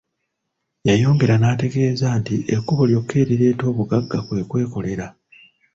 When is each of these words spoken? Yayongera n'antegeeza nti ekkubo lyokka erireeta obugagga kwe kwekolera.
Yayongera 0.87 1.35
n'antegeeza 1.37 2.07
nti 2.19 2.35
ekkubo 2.55 2.83
lyokka 2.89 3.15
erireeta 3.23 3.63
obugagga 3.71 4.17
kwe 4.25 4.41
kwekolera. 4.49 5.07